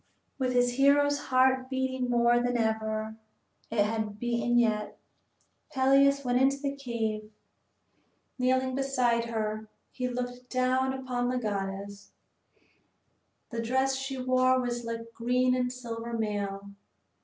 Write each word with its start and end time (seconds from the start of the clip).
II 0.01 0.07
With 0.39 0.53
his 0.55 0.77
hero's 0.77 1.19
heart 1.25 1.69
beating 1.69 2.09
more 2.09 2.39
than 2.41 2.57
ever 2.57 3.17
it 3.69 3.85
had 3.85 4.17
beaten 4.17 4.57
yet, 4.57 4.97
Peleus 5.71 6.25
went 6.25 6.41
into 6.41 6.57
the 6.57 6.75
cave. 6.75 7.29
Kneeling 8.39 8.73
beside 8.73 9.25
her 9.25 9.69
he 9.91 10.07
looked 10.07 10.49
down 10.49 10.91
upon 10.91 11.29
the 11.29 11.37
goddess. 11.37 12.13
The 13.51 13.61
dress 13.61 13.95
she 13.95 14.17
wore 14.17 14.59
was 14.59 14.85
like 14.85 15.13
green 15.13 15.53
and 15.53 15.71
silver 15.71 16.13
mail. 16.13 16.71